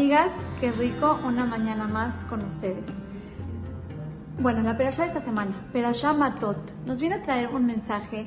[0.00, 2.86] amigas, qué rico una mañana más con ustedes.
[4.38, 8.26] Bueno, la Perashá de esta semana, Perashá Matot, nos viene a traer un mensaje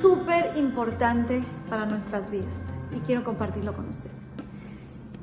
[0.00, 2.54] súper importante para nuestras vidas
[2.94, 4.14] y quiero compartirlo con ustedes.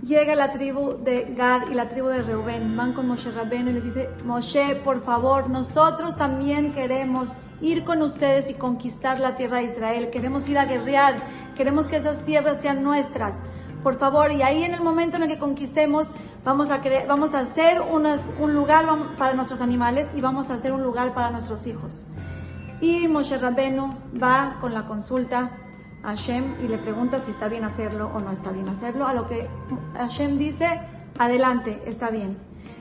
[0.04, 3.74] Llega la tribu de Gad y la tribu de Reuben, van con Moshe Rabbeinu y
[3.76, 7.30] les dice, Moshe, por favor, nosotros también queremos
[7.62, 11.16] ir con ustedes y conquistar la tierra de Israel, queremos ir a guerrear,
[11.56, 13.38] queremos que esas tierras sean nuestras
[13.84, 16.08] por favor, y ahí en el momento en el que conquistemos,
[16.44, 18.86] vamos a, vamos a hacer un lugar
[19.18, 22.04] para nuestros animales y vamos a hacer un lugar para nuestros hijos.
[22.82, 23.90] Y Moshe Rabbenu
[24.22, 25.52] va con la consulta
[26.04, 29.14] a Hashem y le pregunta si está bien hacerlo o no está bien hacerlo, a
[29.14, 29.50] lo que
[29.96, 30.68] Hashem dice,
[31.18, 32.38] adelante, está bien.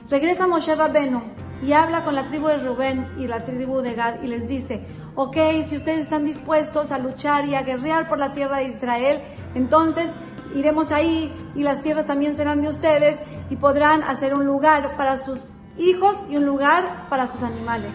[0.09, 1.21] Regresa Moshe Rabbenu
[1.61, 4.83] y habla con la tribu de Rubén y la tribu de Gad y les dice,
[5.15, 5.35] ok,
[5.67, 9.21] si ustedes están dispuestos a luchar y a guerrear por la tierra de Israel,
[9.53, 10.07] entonces
[10.55, 13.19] iremos ahí y las tierras también serán de ustedes
[13.49, 15.39] y podrán hacer un lugar para sus
[15.77, 17.93] hijos y un lugar para sus animales.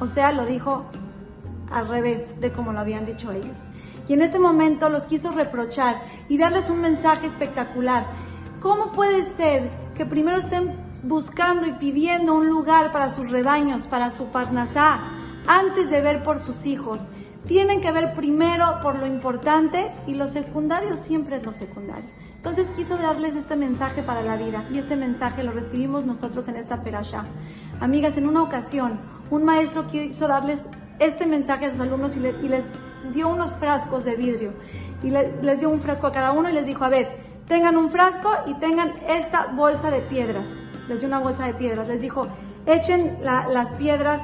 [0.00, 0.86] O sea, lo dijo
[1.70, 3.58] al revés de como lo habían dicho ellos.
[4.08, 5.96] Y en este momento los quiso reprochar
[6.28, 8.06] y darles un mensaje espectacular.
[8.60, 14.10] ¿Cómo puede ser que primero estén buscando y pidiendo un lugar para sus rebaños, para
[14.10, 14.98] su parnasá,
[15.46, 17.00] antes de ver por sus hijos?
[17.46, 22.08] Tienen que ver primero por lo importante y lo secundario siempre es lo secundario.
[22.36, 26.56] Entonces quiso darles este mensaje para la vida y este mensaje lo recibimos nosotros en
[26.56, 27.24] esta perasha.
[27.80, 30.60] Amigas, en una ocasión un maestro quiso darles
[30.98, 32.64] este mensaje a sus alumnos y, les
[33.12, 34.52] dio unos frascos de vidrio
[35.02, 37.08] y les dio un frasco a cada uno y les dijo, a ver,
[37.46, 40.48] tengan un frasco y tengan esta bolsa de piedras.
[40.88, 42.28] Les dio una bolsa de piedras, les dijo,
[42.66, 44.20] echen las piedras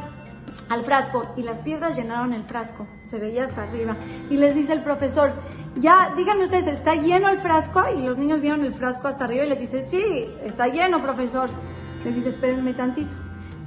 [0.68, 3.96] al frasco y las piedras llenaron el frasco, se veía hasta arriba.
[4.30, 5.32] Y les dice el profesor,
[5.76, 7.82] ya, díganme ustedes, ¿está lleno el frasco?
[7.96, 11.50] Y los niños vieron el frasco hasta arriba y les dice, sí, está lleno, profesor.
[12.04, 13.12] Les dice, espérenme tantito.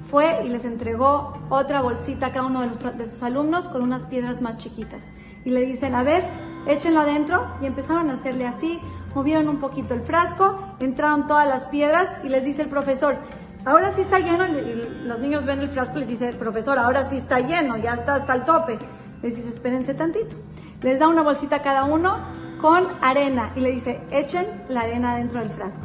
[0.10, 4.06] Fue y les entregó otra bolsita a cada uno de, de sus alumnos con unas
[4.06, 5.04] piedras más chiquitas.
[5.44, 6.24] Y le dicen, a ver,
[6.68, 7.48] échenlo adentro.
[7.62, 8.80] Y empezaron a hacerle así,
[9.16, 13.18] movieron un poquito el frasco, entraron todas las piedras y les dice el profesor,
[13.66, 17.10] ahora sí está lleno, y los niños ven el frasco y les dice, profesor, ahora
[17.10, 18.78] sí está lleno, ya está hasta el tope.
[19.22, 20.36] Les dice, espérense tantito.
[20.82, 22.28] Les da una bolsita a cada uno
[22.62, 25.84] con arena y le dice, echen la arena dentro del frasco.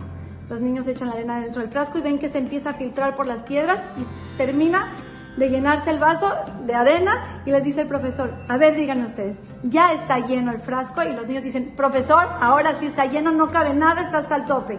[0.49, 3.17] Los niños echan la arena dentro del frasco y ven que se empieza a filtrar
[3.17, 4.89] por las piedras y termina
[5.37, 6.29] de llenarse el vaso
[6.67, 10.61] de arena y les dice el profesor, a ver, díganme ustedes, ya está lleno el
[10.61, 14.37] frasco y los niños dicen, profesor, ahora sí está lleno, no cabe nada, está hasta
[14.37, 14.79] el tope.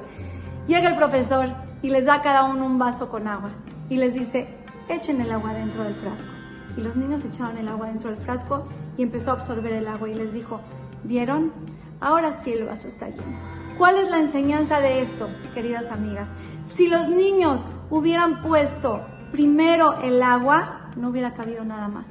[0.67, 1.49] Llega el profesor
[1.81, 3.51] y les da cada uno un vaso con agua
[3.89, 4.47] y les dice,
[4.87, 6.29] echen el agua dentro del frasco.
[6.77, 8.65] Y los niños echaron el agua dentro del frasco
[8.97, 10.61] y empezó a absorber el agua y les dijo,
[11.03, 11.51] ¿vieron?
[11.99, 13.37] Ahora sí el vaso está lleno.
[13.77, 16.29] ¿Cuál es la enseñanza de esto, queridas amigas?
[16.75, 22.05] Si los niños hubieran puesto primero el agua, no hubiera cabido nada más.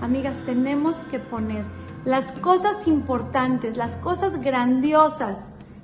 [0.00, 1.64] Amigas, tenemos que poner
[2.04, 5.38] las cosas importantes, las cosas grandiosas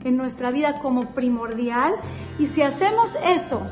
[0.05, 1.95] en nuestra vida como primordial.
[2.39, 3.63] Y si hacemos eso,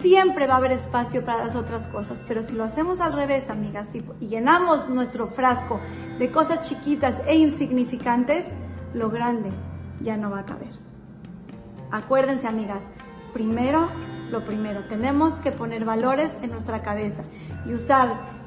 [0.00, 3.50] siempre va a haber espacio para las otras cosas, pero si lo hacemos al revés,
[3.50, 5.80] amigas, y llenamos nuestro frasco
[6.18, 8.46] de cosas chiquitas e insignificantes,
[8.94, 9.50] lo grande
[10.00, 10.70] ya no va a caber.
[11.90, 12.84] Acuérdense, amigas,
[13.32, 13.88] primero
[14.30, 17.22] lo primero, tenemos que poner valores en nuestra cabeza
[17.66, 18.38] y usar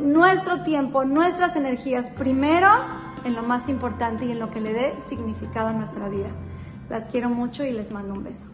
[0.00, 2.68] nuestro tiempo, nuestras energías primero
[3.24, 6.28] en lo más importante y en lo que le dé significado a nuestra vida.
[6.88, 8.48] Las quiero mucho y les mando un beso.